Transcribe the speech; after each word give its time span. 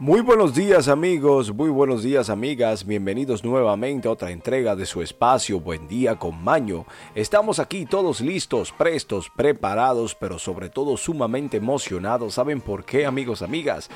Muy 0.00 0.22
buenos 0.22 0.54
días 0.54 0.88
amigos, 0.88 1.52
muy 1.54 1.68
buenos 1.68 2.02
días 2.02 2.30
amigas, 2.30 2.86
bienvenidos 2.86 3.44
nuevamente 3.44 4.08
a 4.08 4.12
otra 4.12 4.30
entrega 4.30 4.74
de 4.74 4.86
su 4.86 5.02
espacio 5.02 5.60
Buen 5.60 5.88
día 5.88 6.16
con 6.16 6.42
Maño. 6.42 6.86
Estamos 7.14 7.58
aquí 7.58 7.84
todos 7.84 8.22
listos, 8.22 8.72
prestos, 8.72 9.28
preparados, 9.28 10.14
pero 10.14 10.38
sobre 10.38 10.70
todo 10.70 10.96
sumamente 10.96 11.58
emocionados. 11.58 12.32
¿Saben 12.32 12.62
por 12.62 12.86
qué 12.86 13.04
amigos, 13.04 13.42
amigas? 13.42 13.90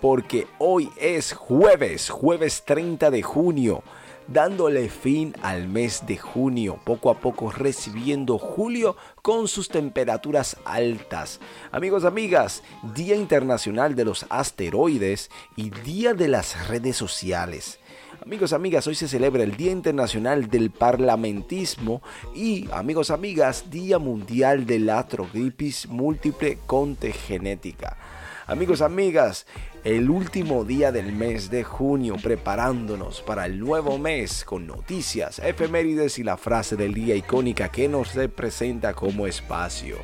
Porque 0.00 0.46
hoy 0.56 0.88
es 0.96 1.34
jueves, 1.34 2.08
jueves 2.08 2.64
30 2.64 3.10
de 3.10 3.20
junio 3.20 3.82
dándole 4.28 4.88
fin 4.88 5.34
al 5.42 5.68
mes 5.68 6.06
de 6.06 6.16
junio, 6.16 6.78
poco 6.84 7.10
a 7.10 7.20
poco 7.20 7.50
recibiendo 7.50 8.38
julio 8.38 8.96
con 9.22 9.48
sus 9.48 9.68
temperaturas 9.68 10.56
altas. 10.64 11.40
Amigos, 11.72 12.04
amigas, 12.04 12.62
Día 12.94 13.16
Internacional 13.16 13.94
de 13.94 14.04
los 14.04 14.26
Asteroides 14.30 15.30
y 15.56 15.70
Día 15.70 16.14
de 16.14 16.28
las 16.28 16.68
Redes 16.68 16.96
Sociales. 16.96 17.78
Amigos, 18.24 18.54
amigas, 18.54 18.86
hoy 18.86 18.94
se 18.94 19.08
celebra 19.08 19.42
el 19.42 19.56
Día 19.56 19.70
Internacional 19.70 20.48
del 20.48 20.70
Parlamentismo 20.70 22.00
y, 22.34 22.70
amigos, 22.72 23.10
amigas, 23.10 23.70
Día 23.70 23.98
Mundial 23.98 24.64
de 24.64 24.78
la 24.78 25.00
Atrogripis 25.00 25.88
Múltiple 25.88 26.58
Contegenética. 26.66 27.98
Amigos, 28.46 28.82
amigas, 28.82 29.46
el 29.84 30.10
último 30.10 30.64
día 30.64 30.92
del 30.92 31.12
mes 31.12 31.48
de 31.48 31.64
junio 31.64 32.16
preparándonos 32.22 33.22
para 33.22 33.46
el 33.46 33.58
nuevo 33.58 33.96
mes 33.96 34.44
con 34.44 34.66
noticias, 34.66 35.38
efemérides 35.38 36.18
y 36.18 36.24
la 36.24 36.36
frase 36.36 36.76
del 36.76 36.92
día 36.92 37.14
icónica 37.14 37.70
que 37.70 37.88
nos 37.88 38.14
representa 38.14 38.92
como 38.92 39.26
espacio. 39.26 39.96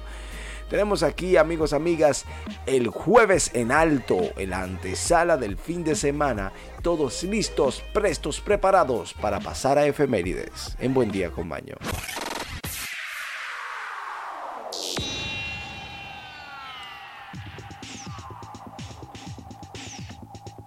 Tenemos 0.70 1.02
aquí, 1.02 1.36
amigos, 1.36 1.74
amigas, 1.74 2.24
el 2.64 2.88
jueves 2.88 3.50
en 3.52 3.72
alto, 3.72 4.18
en 4.38 4.50
la 4.50 4.62
antesala 4.62 5.36
del 5.36 5.58
fin 5.58 5.84
de 5.84 5.94
semana, 5.94 6.52
todos 6.80 7.22
listos, 7.24 7.84
prestos, 7.92 8.40
preparados 8.40 9.12
para 9.12 9.40
pasar 9.40 9.76
a 9.76 9.84
efemérides. 9.84 10.78
En 10.80 10.94
buen 10.94 11.10
día 11.10 11.30
con 11.30 11.46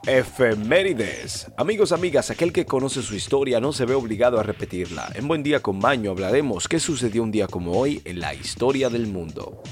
Efemérides. 0.06 1.48
Amigos, 1.56 1.94
amigas, 1.94 2.30
aquel 2.30 2.52
que 2.52 2.66
conoce 2.66 3.02
su 3.02 3.16
historia 3.16 3.62
no 3.62 3.72
se 3.72 3.86
ve 3.86 3.94
obligado 3.94 4.38
a 4.38 4.44
repetirla. 4.44 5.10
En 5.16 5.30
Buen 5.30 5.44
Día 5.44 5.62
con 5.62 5.80
Maño 5.80 6.12
hablaremos 6.12 6.68
qué 6.68 6.82
sucedió 6.82 7.24
un 7.24 7.32
día 7.32 7.48
como 7.48 7.72
hoy 7.72 8.02
en 8.04 8.20
la 8.20 8.34
historia 8.34 8.90
del 8.90 9.08
mundo. 9.08 9.64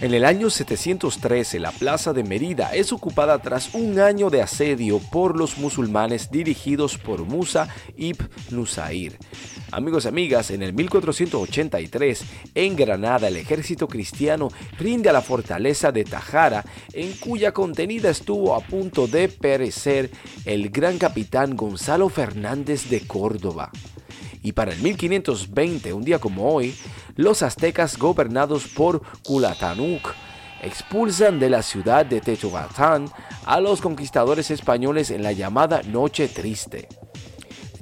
En 0.00 0.14
el 0.14 0.24
año 0.24 0.50
713, 0.50 1.60
la 1.60 1.70
plaza 1.70 2.12
de 2.12 2.24
Merida 2.24 2.74
es 2.74 2.92
ocupada 2.92 3.38
tras 3.38 3.72
un 3.72 4.00
año 4.00 4.30
de 4.30 4.42
asedio 4.42 4.98
por 4.98 5.38
los 5.38 5.58
musulmanes 5.58 6.28
dirigidos 6.28 6.98
por 6.98 7.24
Musa 7.24 7.68
ibn 7.96 8.28
Nusair. 8.50 9.16
Amigos 9.72 10.04
y 10.04 10.08
amigas, 10.08 10.50
en 10.50 10.62
el 10.62 10.74
1483, 10.74 12.24
en 12.54 12.76
Granada, 12.76 13.28
el 13.28 13.38
ejército 13.38 13.88
cristiano 13.88 14.50
rinde 14.78 15.08
a 15.08 15.14
la 15.14 15.22
fortaleza 15.22 15.90
de 15.90 16.04
Tajara, 16.04 16.62
en 16.92 17.14
cuya 17.14 17.52
contenida 17.52 18.10
estuvo 18.10 18.54
a 18.54 18.60
punto 18.60 19.06
de 19.06 19.28
perecer 19.28 20.10
el 20.44 20.68
gran 20.68 20.98
capitán 20.98 21.56
Gonzalo 21.56 22.10
Fernández 22.10 22.90
de 22.90 23.06
Córdoba. 23.06 23.70
Y 24.42 24.52
para 24.52 24.72
el 24.72 24.82
1520, 24.82 25.94
un 25.94 26.04
día 26.04 26.18
como 26.18 26.52
hoy, 26.52 26.74
los 27.16 27.42
aztecas 27.42 27.96
gobernados 27.96 28.68
por 28.68 29.00
Culatanuk 29.24 30.12
expulsan 30.62 31.40
de 31.40 31.48
la 31.48 31.62
ciudad 31.62 32.04
de 32.04 32.20
Teotihuacán 32.20 33.06
a 33.46 33.58
los 33.58 33.80
conquistadores 33.80 34.50
españoles 34.50 35.10
en 35.10 35.22
la 35.22 35.32
llamada 35.32 35.82
Noche 35.82 36.28
Triste. 36.28 36.88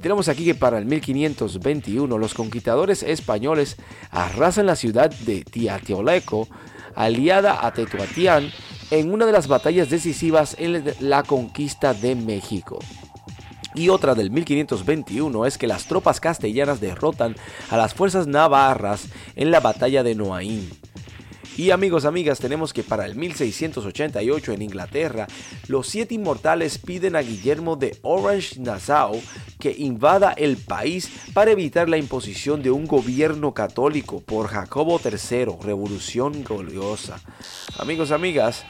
Tenemos 0.01 0.27
aquí 0.29 0.45
que 0.45 0.55
para 0.55 0.79
el 0.79 0.85
1521 0.85 2.17
los 2.17 2.33
conquistadores 2.33 3.03
españoles 3.03 3.77
arrasan 4.09 4.65
la 4.65 4.75
ciudad 4.75 5.11
de 5.11 5.43
Tiatioleco, 5.43 6.47
aliada 6.95 7.65
a 7.65 7.71
Tetuatián, 7.73 8.51
en 8.89 9.13
una 9.13 9.25
de 9.25 9.31
las 9.31 9.47
batallas 9.47 9.89
decisivas 9.89 10.55
en 10.57 10.83
la 10.99 11.23
conquista 11.23 11.93
de 11.93 12.15
México. 12.15 12.79
Y 13.75 13.89
otra 13.89 14.15
del 14.15 14.31
1521 14.31 15.45
es 15.45 15.57
que 15.57 15.67
las 15.67 15.85
tropas 15.85 16.19
castellanas 16.19 16.81
derrotan 16.81 17.35
a 17.69 17.77
las 17.77 17.93
fuerzas 17.93 18.27
navarras 18.27 19.05
en 19.35 19.51
la 19.51 19.59
batalla 19.59 20.03
de 20.03 20.15
Noaín. 20.15 20.80
Y 21.57 21.71
amigos, 21.71 22.05
amigas, 22.05 22.39
tenemos 22.39 22.71
que 22.71 22.81
para 22.81 23.05
el 23.05 23.15
1688 23.15 24.53
en 24.53 24.61
Inglaterra, 24.61 25.27
los 25.67 25.87
siete 25.87 26.15
inmortales 26.15 26.77
piden 26.77 27.15
a 27.15 27.21
Guillermo 27.21 27.75
de 27.75 27.97
Orange 28.03 28.59
Nassau 28.59 29.21
que 29.59 29.75
invada 29.77 30.31
el 30.31 30.55
país 30.57 31.11
para 31.33 31.51
evitar 31.51 31.89
la 31.89 31.97
imposición 31.97 32.63
de 32.63 32.71
un 32.71 32.87
gobierno 32.87 33.53
católico 33.53 34.21
por 34.21 34.47
Jacobo 34.47 34.99
III, 35.03 35.57
revolución 35.61 36.43
gloriosa. 36.43 37.19
Amigos, 37.77 38.11
amigas, 38.11 38.65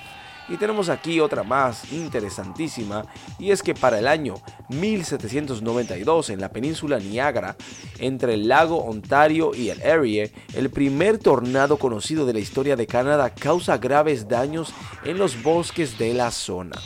y 0.50 0.58
tenemos 0.58 0.90
aquí 0.90 1.20
otra 1.20 1.44
más 1.44 1.92
interesantísima, 1.92 3.06
y 3.40 3.52
es 3.52 3.64
que 3.64 3.74
para 3.74 4.00
el 4.00 4.08
año 4.08 4.36
1792 4.70 6.30
en 6.30 6.42
la 6.42 6.50
península 6.50 7.00
Niágara, 7.00 7.56
entre 8.00 8.34
el 8.34 8.48
lago 8.48 8.84
Ontario 8.84 9.52
y 9.56 9.70
el 9.70 9.82
Erie, 9.82 10.32
el 10.54 10.70
primer 10.70 11.18
tornado 11.18 11.78
conocido 11.78 12.26
de 12.26 12.34
la 12.34 12.40
historia 12.40 12.76
de 12.76 12.88
Canadá 12.88 13.30
causa 13.30 13.78
graves 13.78 14.28
daños 14.28 14.74
en 15.04 15.18
los 15.18 15.42
bosques 15.42 15.98
de 15.98 16.14
la 16.14 16.32
zona. 16.32 16.78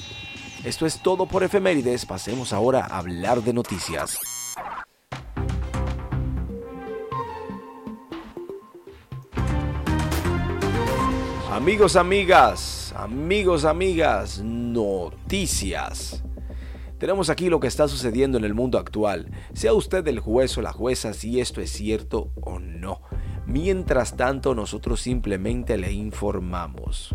Esto 0.63 0.85
es 0.85 1.01
todo 1.01 1.27
por 1.27 1.43
efemérides, 1.43 2.05
pasemos 2.05 2.51
ahora 2.51 2.85
a 2.85 2.97
hablar 2.97 3.43
de 3.43 3.53
noticias. 3.53 4.19
Amigos, 11.51 11.95
amigas, 11.95 12.74
amigos, 12.95 13.65
amigas, 13.65 14.41
noticias. 14.41 16.23
Tenemos 16.97 17.29
aquí 17.29 17.49
lo 17.49 17.59
que 17.59 17.67
está 17.67 17.87
sucediendo 17.87 18.37
en 18.37 18.45
el 18.45 18.53
mundo 18.53 18.77
actual. 18.77 19.29
Sea 19.53 19.73
usted 19.73 20.07
el 20.07 20.19
juez 20.19 20.57
o 20.57 20.61
la 20.61 20.71
jueza 20.71 21.13
si 21.13 21.41
esto 21.41 21.59
es 21.59 21.69
cierto 21.71 22.31
o 22.41 22.59
no. 22.59 23.01
Mientras 23.45 24.15
tanto, 24.15 24.55
nosotros 24.55 25.01
simplemente 25.01 25.77
le 25.77 25.91
informamos. 25.91 27.13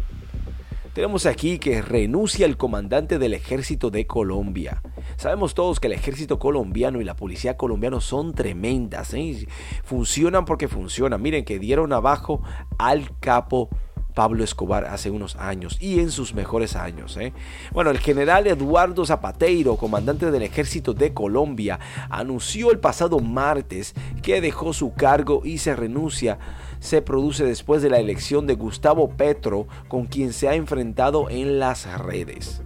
Tenemos 0.92 1.24
aquí 1.24 1.58
que 1.58 1.80
renuncia 1.80 2.44
el 2.44 2.56
comandante 2.56 3.18
del 3.18 3.32
ejército 3.32 3.90
de 3.90 4.06
Colombia. 4.06 4.82
Sabemos 5.16 5.54
todos 5.54 5.80
que 5.80 5.86
el 5.86 5.94
ejército 5.94 6.38
colombiano 6.38 7.00
y 7.00 7.04
la 7.04 7.16
policía 7.16 7.56
colombiana 7.56 8.00
son 8.00 8.34
tremendas. 8.34 9.14
¿eh? 9.14 9.46
Funcionan 9.82 10.44
porque 10.44 10.68
funcionan. 10.68 11.22
Miren 11.22 11.44
que 11.44 11.58
dieron 11.58 11.92
abajo 11.92 12.42
al 12.76 13.18
capo 13.18 13.70
Pablo 14.14 14.44
Escobar 14.44 14.84
hace 14.84 15.10
unos 15.10 15.36
años 15.36 15.76
y 15.80 16.00
en 16.00 16.10
sus 16.10 16.34
mejores 16.34 16.76
años. 16.76 17.16
¿eh? 17.16 17.32
Bueno, 17.72 17.90
el 17.90 17.98
general 17.98 18.46
Eduardo 18.46 19.04
Zapateiro, 19.04 19.76
comandante 19.76 20.30
del 20.30 20.42
ejército 20.42 20.94
de 20.94 21.12
Colombia, 21.14 21.78
anunció 22.08 22.70
el 22.70 22.78
pasado 22.78 23.18
martes 23.20 23.94
que 24.22 24.40
dejó 24.40 24.72
su 24.72 24.92
cargo 24.94 25.42
y 25.44 25.58
se 25.58 25.76
renuncia. 25.76 26.38
Se 26.78 27.02
produce 27.02 27.44
después 27.44 27.82
de 27.82 27.90
la 27.90 27.98
elección 27.98 28.46
de 28.46 28.54
Gustavo 28.54 29.10
Petro, 29.10 29.66
con 29.88 30.06
quien 30.06 30.32
se 30.32 30.48
ha 30.48 30.54
enfrentado 30.54 31.28
en 31.30 31.58
las 31.58 31.86
redes. 31.98 32.62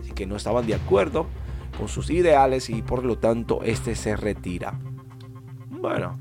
Así 0.00 0.12
que 0.12 0.26
no 0.26 0.36
estaban 0.36 0.66
de 0.66 0.74
acuerdo 0.74 1.26
con 1.76 1.88
sus 1.88 2.10
ideales 2.10 2.70
y 2.70 2.82
por 2.82 3.04
lo 3.04 3.18
tanto 3.18 3.62
este 3.62 3.94
se 3.94 4.16
retira. 4.16 4.78
Bueno, 5.68 6.18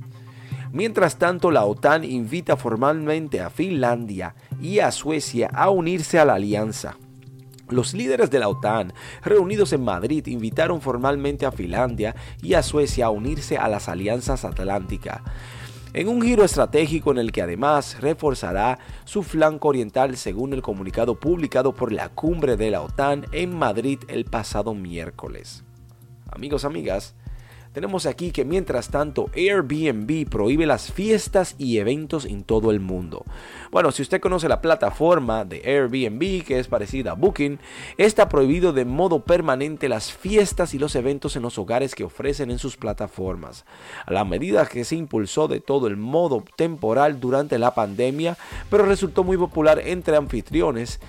Mientras 0.71 1.17
tanto, 1.17 1.51
la 1.51 1.65
OTAN 1.65 2.03
invita 2.03 2.57
formalmente 2.57 3.41
a 3.41 3.49
Finlandia 3.49 4.35
y 4.61 4.79
a 4.79 4.91
Suecia 4.91 5.49
a 5.53 5.69
unirse 5.69 6.19
a 6.19 6.25
la 6.25 6.35
alianza. 6.35 6.97
Los 7.69 7.93
líderes 7.93 8.29
de 8.29 8.39
la 8.39 8.47
OTAN, 8.47 8.93
reunidos 9.23 9.73
en 9.73 9.83
Madrid, 9.83 10.25
invitaron 10.27 10.81
formalmente 10.81 11.45
a 11.45 11.51
Finlandia 11.51 12.15
y 12.41 12.53
a 12.53 12.61
Suecia 12.61 13.07
a 13.07 13.09
unirse 13.09 13.57
a 13.57 13.67
las 13.67 13.89
alianzas 13.89 14.45
atlánticas, 14.45 15.21
en 15.93 16.09
un 16.09 16.21
giro 16.21 16.43
estratégico 16.43 17.11
en 17.11 17.17
el 17.17 17.31
que 17.31 17.41
además 17.41 18.01
reforzará 18.01 18.79
su 19.05 19.23
flanco 19.23 19.69
oriental 19.69 20.17
según 20.17 20.53
el 20.53 20.61
comunicado 20.61 21.19
publicado 21.19 21.73
por 21.73 21.91
la 21.91 22.09
cumbre 22.09 22.57
de 22.57 22.69
la 22.69 22.81
OTAN 22.81 23.25
en 23.31 23.57
Madrid 23.57 23.99
el 24.09 24.25
pasado 24.25 24.75
miércoles. 24.75 25.63
Amigos, 26.29 26.65
amigas, 26.65 27.15
tenemos 27.75 28.05
aquí 28.05 28.31
que 28.31 28.45
mientras 28.45 28.87
tanto 28.87 29.29
Airbnb 29.35 30.29
prohíbe 30.29 30.65
las 30.65 30.93
fiestas 30.93 31.55
y 31.57 31.77
eventos 31.77 32.23
en 32.23 32.45
todo 32.45 32.71
el 32.71 32.79
mundo. 32.79 33.25
Bueno, 33.69 33.91
si 33.91 34.01
usted 34.01 34.21
conoce 34.21 34.47
la 34.47 34.61
plataforma 34.61 35.43
de 35.43 35.61
Airbnb, 35.65 36.45
que 36.45 36.57
es 36.57 36.69
parecida 36.69 37.11
a 37.11 37.15
Booking, 37.15 37.59
está 37.97 38.29
prohibido 38.29 38.71
de 38.71 38.85
modo 38.85 39.25
permanente 39.25 39.89
las 39.89 40.13
fiestas 40.13 40.73
y 40.73 40.79
los 40.79 40.95
eventos 40.95 41.35
en 41.35 41.41
los 41.41 41.57
hogares 41.57 41.95
que 41.95 42.05
ofrecen 42.05 42.49
en 42.49 42.59
sus 42.59 42.77
plataformas. 42.77 43.65
A 44.05 44.13
la 44.13 44.23
medida 44.23 44.65
que 44.67 44.85
se 44.85 44.95
impulsó 44.95 45.49
de 45.49 45.59
todo 45.59 45.87
el 45.87 45.97
modo 45.97 46.45
temporal 46.55 47.19
durante 47.19 47.59
la 47.59 47.75
pandemia, 47.75 48.37
pero 48.69 48.85
resultó 48.85 49.25
muy 49.25 49.35
popular 49.35 49.81
entre 49.85 50.15
anfitriones 50.15 51.01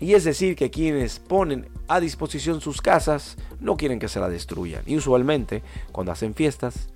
Y 0.00 0.14
es 0.14 0.24
decir, 0.24 0.56
que 0.56 0.70
quienes 0.70 1.18
ponen 1.18 1.68
a 1.88 2.00
disposición 2.00 2.60
sus 2.60 2.80
casas 2.80 3.36
no 3.60 3.76
quieren 3.76 3.98
que 3.98 4.08
se 4.08 4.20
la 4.20 4.28
destruyan. 4.28 4.82
Y 4.86 4.96
usualmente, 4.96 5.62
cuando 5.92 6.12
hacen 6.12 6.34
fiestas, 6.34 6.88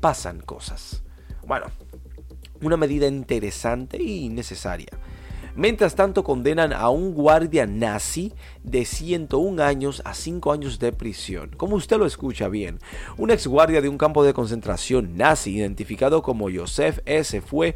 pasan 0.00 0.40
cosas. 0.40 1.02
Bueno, 1.46 1.66
una 2.60 2.76
medida 2.76 3.06
interesante 3.06 4.02
y 4.02 4.28
necesaria. 4.28 4.90
Mientras 5.56 5.94
tanto 5.94 6.22
condenan 6.22 6.74
a 6.74 6.90
un 6.90 7.14
guardia 7.14 7.66
nazi 7.66 8.34
de 8.62 8.84
101 8.84 9.62
años 9.62 10.02
a 10.04 10.12
5 10.12 10.52
años 10.52 10.78
de 10.78 10.92
prisión. 10.92 11.50
Como 11.56 11.76
usted 11.76 11.96
lo 11.96 12.04
escucha 12.04 12.48
bien, 12.48 12.78
un 13.16 13.30
ex 13.30 13.46
guardia 13.46 13.80
de 13.80 13.88
un 13.88 13.96
campo 13.96 14.22
de 14.22 14.34
concentración 14.34 15.16
nazi 15.16 15.56
identificado 15.56 16.20
como 16.20 16.50
Joseph 16.54 16.98
S. 17.06 17.40
fue 17.40 17.74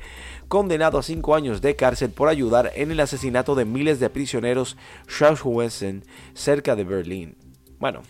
condenado 0.49 0.99
a 0.99 1.03
5 1.03 1.35
años 1.35 1.63
de 1.63 1.75
cárcel 1.75 2.11
por 2.11 2.29
ayudar 2.29 2.71
en 2.75 2.91
el 2.91 3.01
asesinato 3.01 3.55
de 3.55 3.65
miles 3.65 3.99
de 3.99 4.11
prisioneros 4.11 4.77
Schaffhausen 5.09 6.05
cerca 6.35 6.77
de 6.77 6.85
Berlín. 6.85 7.37
Bueno, 7.79 8.03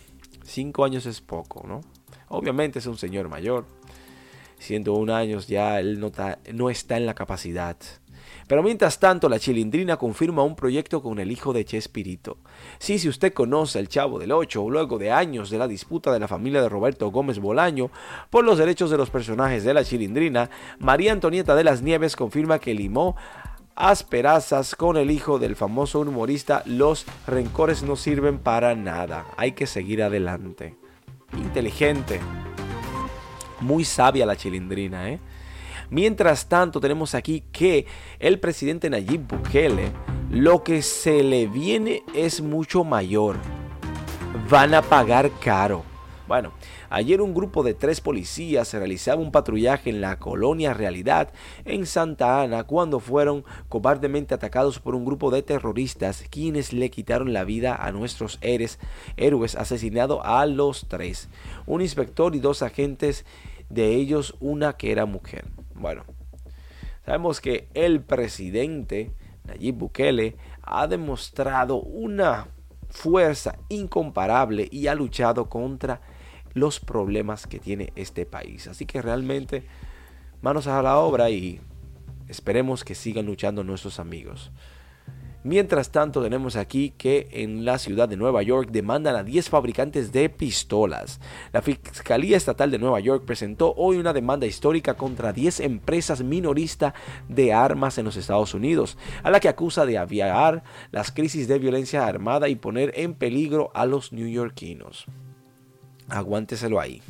5 0.43 0.83
años 0.83 1.05
es 1.05 1.21
poco, 1.21 1.65
¿no? 1.65 1.79
Obviamente 2.27 2.79
es 2.79 2.87
un 2.87 2.97
señor 2.97 3.29
mayor. 3.29 3.65
101 4.59 5.15
años 5.15 5.47
ya 5.47 5.79
él 5.79 6.01
no 6.01 6.69
está 6.69 6.97
en 6.97 7.05
la 7.05 7.13
capacidad 7.13 7.77
pero 8.51 8.63
mientras 8.63 8.99
tanto, 8.99 9.29
la 9.29 9.39
chilindrina 9.39 9.95
confirma 9.95 10.43
un 10.43 10.57
proyecto 10.57 11.01
con 11.01 11.19
el 11.19 11.31
hijo 11.31 11.53
de 11.53 11.63
Chespirito. 11.63 12.37
Sí, 12.79 12.99
si 12.99 13.07
usted 13.07 13.31
conoce 13.31 13.79
el 13.79 13.87
Chavo 13.87 14.19
del 14.19 14.33
Ocho, 14.33 14.69
luego 14.69 14.97
de 14.97 15.09
años 15.09 15.49
de 15.49 15.57
la 15.57 15.69
disputa 15.69 16.11
de 16.11 16.19
la 16.19 16.27
familia 16.27 16.61
de 16.61 16.67
Roberto 16.67 17.09
Gómez 17.11 17.39
Bolaño 17.39 17.91
por 18.29 18.43
los 18.43 18.57
derechos 18.57 18.89
de 18.89 18.97
los 18.97 19.09
personajes 19.09 19.63
de 19.63 19.73
la 19.73 19.85
chilindrina, 19.85 20.49
María 20.79 21.13
Antonieta 21.13 21.55
de 21.55 21.63
las 21.63 21.81
Nieves 21.81 22.17
confirma 22.17 22.59
que 22.59 22.73
limó 22.73 23.15
asperazas 23.73 24.75
con 24.75 24.97
el 24.97 25.11
hijo 25.11 25.39
del 25.39 25.55
famoso 25.55 26.01
humorista, 26.01 26.61
los 26.65 27.05
rencores 27.27 27.83
no 27.83 27.95
sirven 27.95 28.37
para 28.37 28.75
nada, 28.75 29.27
hay 29.37 29.53
que 29.53 29.65
seguir 29.65 30.03
adelante. 30.03 30.75
Inteligente, 31.37 32.19
muy 33.61 33.85
sabia 33.85 34.25
la 34.25 34.35
chilindrina, 34.35 35.09
¿eh? 35.09 35.21
Mientras 35.91 36.47
tanto, 36.47 36.79
tenemos 36.79 37.13
aquí 37.15 37.43
que 37.51 37.85
el 38.17 38.39
presidente 38.39 38.89
Nayib 38.89 39.27
Bukele, 39.27 39.91
lo 40.29 40.63
que 40.63 40.81
se 40.83 41.21
le 41.21 41.47
viene 41.47 42.03
es 42.15 42.39
mucho 42.39 42.85
mayor. 42.85 43.35
Van 44.49 44.73
a 44.73 44.81
pagar 44.81 45.29
caro. 45.41 45.83
Bueno, 46.29 46.53
ayer 46.89 47.21
un 47.21 47.33
grupo 47.33 47.61
de 47.61 47.73
tres 47.73 47.99
policías 47.99 48.73
realizaba 48.73 49.21
un 49.21 49.33
patrullaje 49.33 49.89
en 49.89 49.99
la 49.99 50.17
colonia 50.17 50.73
Realidad 50.73 51.33
en 51.65 51.85
Santa 51.85 52.41
Ana 52.41 52.63
cuando 52.63 53.01
fueron 53.01 53.43
cobardemente 53.67 54.33
atacados 54.33 54.79
por 54.79 54.95
un 54.95 55.03
grupo 55.03 55.29
de 55.29 55.41
terroristas 55.41 56.23
quienes 56.29 56.71
le 56.71 56.89
quitaron 56.89 57.33
la 57.33 57.43
vida 57.43 57.75
a 57.75 57.91
nuestros 57.91 58.37
héroes, 58.39 58.79
héroes 59.17 59.55
asesinados 59.55 60.21
a 60.23 60.45
los 60.45 60.87
tres, 60.87 61.27
un 61.65 61.81
inspector 61.81 62.33
y 62.33 62.39
dos 62.39 62.61
agentes, 62.61 63.25
de 63.67 63.93
ellos 63.95 64.37
una 64.39 64.77
que 64.77 64.93
era 64.93 65.05
mujer. 65.05 65.43
Bueno, 65.81 66.05
sabemos 67.05 67.41
que 67.41 67.67
el 67.73 68.01
presidente 68.01 69.11
Nayib 69.45 69.75
Bukele 69.75 70.35
ha 70.61 70.85
demostrado 70.87 71.81
una 71.81 72.47
fuerza 72.89 73.57
incomparable 73.69 74.67
y 74.71 74.87
ha 74.87 74.95
luchado 74.95 75.49
contra 75.49 76.01
los 76.53 76.79
problemas 76.79 77.47
que 77.47 77.59
tiene 77.59 77.91
este 77.95 78.25
país. 78.25 78.67
Así 78.67 78.85
que 78.85 79.01
realmente 79.01 79.65
manos 80.41 80.67
a 80.67 80.81
la 80.83 80.97
obra 80.97 81.31
y 81.31 81.59
esperemos 82.27 82.83
que 82.83 82.93
sigan 82.93 83.25
luchando 83.25 83.63
nuestros 83.63 83.99
amigos. 83.99 84.51
Mientras 85.43 85.91
tanto, 85.91 86.21
tenemos 86.21 86.55
aquí 86.55 86.93
que 86.95 87.27
en 87.31 87.65
la 87.65 87.79
ciudad 87.79 88.07
de 88.07 88.15
Nueva 88.15 88.43
York 88.43 88.69
demandan 88.71 89.15
a 89.15 89.23
10 89.23 89.49
fabricantes 89.49 90.11
de 90.11 90.29
pistolas. 90.29 91.19
La 91.51 91.63
Fiscalía 91.63 92.37
Estatal 92.37 92.69
de 92.69 92.77
Nueva 92.77 92.99
York 92.99 93.23
presentó 93.25 93.73
hoy 93.75 93.97
una 93.97 94.13
demanda 94.13 94.45
histórica 94.45 94.93
contra 94.93 95.33
10 95.33 95.61
empresas 95.61 96.23
minoristas 96.23 96.93
de 97.27 97.53
armas 97.53 97.97
en 97.97 98.05
los 98.05 98.17
Estados 98.17 98.53
Unidos, 98.53 98.99
a 99.23 99.31
la 99.31 99.39
que 99.39 99.49
acusa 99.49 99.87
de 99.87 99.97
aviar 99.97 100.63
las 100.91 101.11
crisis 101.11 101.47
de 101.47 101.57
violencia 101.57 102.05
armada 102.05 102.47
y 102.47 102.55
poner 102.55 102.93
en 102.95 103.15
peligro 103.15 103.71
a 103.73 103.87
los 103.87 104.13
neoyorquinos. 104.13 105.05
Aguánteselo 106.07 106.79
ahí. 106.79 107.01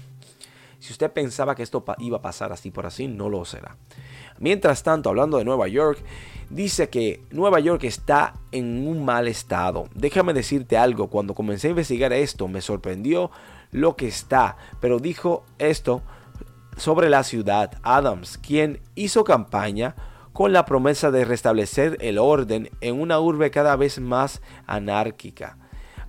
Si 0.80 0.94
usted 0.94 1.12
pensaba 1.12 1.54
que 1.54 1.64
esto 1.64 1.84
iba 2.00 2.18
a 2.18 2.22
pasar 2.22 2.54
así 2.54 2.72
por 2.72 2.86
así, 2.86 3.08
no 3.08 3.30
lo 3.30 3.44
será. 3.44 3.78
Mientras 4.42 4.82
tanto, 4.82 5.10
hablando 5.10 5.38
de 5.38 5.46
Nueva 5.46 5.68
York, 5.68 6.04
dice 6.50 6.90
que 6.90 7.24
Nueva 7.30 7.60
York 7.60 7.84
está 7.84 8.34
en 8.52 8.88
un 8.88 9.06
mal 9.06 9.28
estado. 9.28 9.88
Déjame 9.94 10.34
decirte 10.34 10.78
algo, 10.78 11.12
cuando 11.12 11.36
comencé 11.36 11.68
a 11.68 11.70
investigar 11.70 12.12
esto 12.12 12.48
me 12.48 12.60
sorprendió 12.60 13.30
lo 13.70 13.96
que 13.96 14.08
está, 14.08 14.58
pero 14.80 14.98
dijo 14.98 15.46
esto 15.60 16.02
sobre 16.76 17.12
la 17.12 17.24
ciudad 17.24 17.78
Adams, 17.84 18.40
quien 18.40 18.82
hizo 18.96 19.24
campaña 19.24 19.96
con 20.34 20.54
la 20.54 20.66
promesa 20.66 21.12
de 21.12 21.24
restablecer 21.24 22.00
el 22.02 22.18
orden 22.18 22.72
en 22.82 23.00
una 23.00 23.20
urbe 23.20 23.52
cada 23.52 23.76
vez 23.76 24.00
más 24.00 24.42
anárquica. 24.66 25.60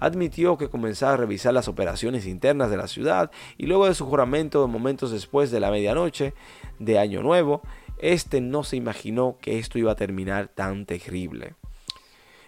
Admitió 0.00 0.56
que 0.56 0.70
comenzaba 0.70 1.12
a 1.12 1.16
revisar 1.18 1.52
las 1.52 1.68
operaciones 1.68 2.26
internas 2.26 2.70
de 2.70 2.78
la 2.78 2.88
ciudad 2.88 3.30
y 3.58 3.66
luego 3.66 3.86
de 3.86 3.94
su 3.94 4.06
juramento 4.06 4.66
momentos 4.66 5.12
después 5.12 5.50
de 5.50 5.60
la 5.60 5.70
medianoche 5.70 6.34
de 6.78 6.98
Año 6.98 7.22
Nuevo, 7.22 7.62
este 8.02 8.40
no 8.40 8.64
se 8.64 8.76
imaginó 8.76 9.38
que 9.40 9.58
esto 9.58 9.78
iba 9.78 9.92
a 9.92 9.96
terminar 9.96 10.48
tan 10.48 10.84
terrible. 10.84 11.54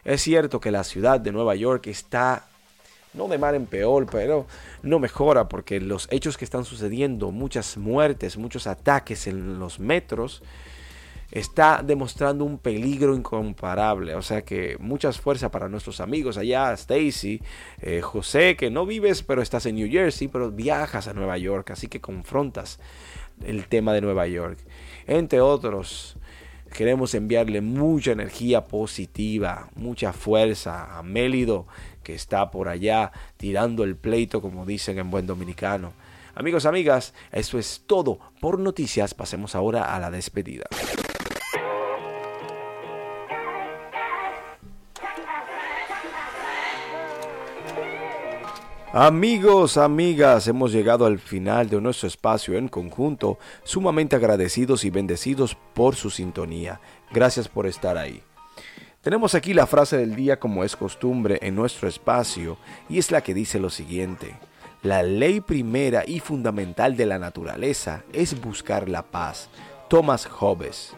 Es 0.04 0.20
cierto 0.20 0.60
que 0.60 0.70
la 0.70 0.84
ciudad 0.84 1.20
de 1.20 1.32
Nueva 1.32 1.54
York 1.54 1.86
está 1.86 2.48
no 3.14 3.28
de 3.28 3.38
mal 3.38 3.54
en 3.54 3.66
peor, 3.66 4.06
pero 4.10 4.46
no 4.82 4.98
mejora 4.98 5.48
porque 5.48 5.80
los 5.80 6.08
hechos 6.10 6.36
que 6.36 6.44
están 6.44 6.64
sucediendo, 6.64 7.30
muchas 7.30 7.76
muertes, 7.76 8.36
muchos 8.36 8.66
ataques 8.66 9.26
en 9.28 9.58
los 9.60 9.78
metros, 9.78 10.42
está 11.30 11.82
demostrando 11.84 12.44
un 12.44 12.58
peligro 12.58 13.14
incomparable. 13.14 14.14
O 14.16 14.22
sea 14.22 14.42
que 14.42 14.76
muchas 14.80 15.20
fuerzas 15.20 15.50
para 15.50 15.68
nuestros 15.68 16.00
amigos 16.00 16.36
allá, 16.36 16.72
Stacy, 16.72 17.40
eh, 17.80 18.00
José, 18.02 18.56
que 18.56 18.70
no 18.70 18.84
vives 18.86 19.22
pero 19.22 19.40
estás 19.40 19.66
en 19.66 19.76
New 19.76 19.90
Jersey, 19.90 20.28
pero 20.28 20.50
viajas 20.50 21.08
a 21.08 21.14
Nueva 21.14 21.38
York, 21.38 21.70
así 21.70 21.88
que 21.88 22.00
confrontas 22.00 22.78
el 23.44 23.66
tema 23.66 23.92
de 23.92 24.00
Nueva 24.00 24.26
York 24.26 24.58
entre 25.06 25.40
otros. 25.40 26.16
Queremos 26.72 27.14
enviarle 27.14 27.60
mucha 27.60 28.12
energía 28.12 28.66
positiva, 28.66 29.68
mucha 29.76 30.12
fuerza 30.12 30.98
a 30.98 31.02
Mélido, 31.02 31.66
que 32.02 32.14
está 32.14 32.50
por 32.50 32.68
allá 32.68 33.12
tirando 33.36 33.84
el 33.84 33.96
pleito, 33.96 34.42
como 34.42 34.66
dicen 34.66 34.98
en 34.98 35.10
buen 35.10 35.26
dominicano. 35.26 35.92
Amigos, 36.34 36.66
amigas, 36.66 37.14
eso 37.30 37.60
es 37.60 37.84
todo 37.86 38.18
por 38.40 38.58
noticias. 38.58 39.14
Pasemos 39.14 39.54
ahora 39.54 39.94
a 39.94 40.00
la 40.00 40.10
despedida. 40.10 40.64
Amigos, 48.96 49.76
amigas, 49.76 50.46
hemos 50.46 50.70
llegado 50.70 51.04
al 51.04 51.18
final 51.18 51.68
de 51.68 51.80
nuestro 51.80 52.06
espacio 52.06 52.56
en 52.56 52.68
conjunto, 52.68 53.40
sumamente 53.64 54.14
agradecidos 54.14 54.84
y 54.84 54.90
bendecidos 54.90 55.56
por 55.74 55.96
su 55.96 56.10
sintonía. 56.10 56.80
Gracias 57.10 57.48
por 57.48 57.66
estar 57.66 57.98
ahí. 57.98 58.22
Tenemos 59.00 59.34
aquí 59.34 59.52
la 59.52 59.66
frase 59.66 59.96
del 59.96 60.14
día 60.14 60.38
como 60.38 60.62
es 60.62 60.76
costumbre 60.76 61.40
en 61.42 61.56
nuestro 61.56 61.88
espacio 61.88 62.56
y 62.88 62.98
es 63.00 63.10
la 63.10 63.20
que 63.20 63.34
dice 63.34 63.58
lo 63.58 63.68
siguiente. 63.68 64.36
La 64.84 65.02
ley 65.02 65.40
primera 65.40 66.04
y 66.06 66.20
fundamental 66.20 66.96
de 66.96 67.06
la 67.06 67.18
naturaleza 67.18 68.04
es 68.12 68.40
buscar 68.40 68.88
la 68.88 69.02
paz. 69.02 69.48
Thomas 69.88 70.24
Hobbes. 70.24 70.94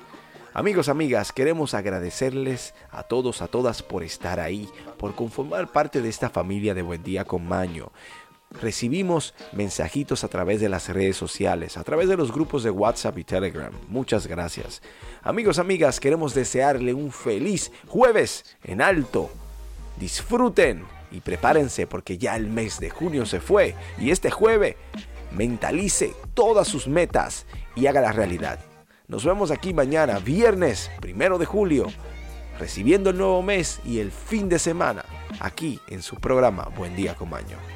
Amigos, 0.56 0.88
amigas, 0.88 1.32
queremos 1.32 1.75
agradecerles 1.75 2.72
a 2.90 3.02
todos, 3.02 3.42
a 3.42 3.46
todas 3.46 3.82
por 3.82 4.02
estar 4.02 4.40
ahí, 4.40 4.70
por 4.96 5.14
conformar 5.14 5.70
parte 5.70 6.00
de 6.00 6.08
esta 6.08 6.30
familia 6.30 6.72
de 6.72 6.80
Buen 6.80 7.02
Día 7.02 7.26
con 7.26 7.46
Maño. 7.46 7.92
Recibimos 8.58 9.34
mensajitos 9.52 10.25
a 10.25 10.28
través 10.28 10.62
de 10.62 10.70
las 10.70 10.88
redes 10.88 11.18
sociales, 11.18 11.76
a 11.76 11.84
través 11.84 12.08
de 12.08 12.16
los 12.16 12.32
grupos 12.32 12.62
de 12.62 12.70
WhatsApp 12.70 13.18
y 13.18 13.25
Telegram. 13.25 13.70
Muchas 13.88 14.26
gracias. 14.26 14.80
Amigos, 15.22 15.58
amigas, 15.58 16.00
queremos 16.00 16.32
desearle 16.32 16.94
un 16.94 17.12
feliz 17.12 17.70
jueves 17.86 18.56
en 18.64 18.80
alto. 18.80 19.28
Disfruten 20.00 20.86
y 21.12 21.20
prepárense 21.20 21.86
porque 21.86 22.16
ya 22.16 22.34
el 22.34 22.46
mes 22.46 22.80
de 22.80 22.88
junio 22.88 23.26
se 23.26 23.40
fue 23.40 23.75
y 23.98 24.10
este 24.10 24.30
jueves 24.30 24.76
mentalice 25.32 26.14
todas 26.32 26.66
sus 26.66 26.88
metas 26.88 27.44
y 27.75 27.88
haga 27.88 28.00
la 28.00 28.12
realidad. 28.12 28.58
Nos 29.08 29.25
vemos 29.25 29.52
aquí 29.52 29.72
mañana, 29.72 30.18
viernes 30.18 30.90
primero 31.00 31.38
de 31.38 31.46
julio, 31.46 31.86
recibiendo 32.58 33.10
el 33.10 33.18
nuevo 33.18 33.40
mes 33.40 33.80
y 33.84 34.00
el 34.00 34.10
fin 34.10 34.48
de 34.48 34.58
semana, 34.58 35.04
aquí 35.38 35.78
en 35.86 36.02
su 36.02 36.16
programa 36.16 36.64
Buen 36.76 36.96
Día 36.96 37.14
Comaño. 37.14 37.75